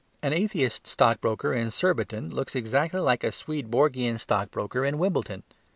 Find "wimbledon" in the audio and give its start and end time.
4.97-5.43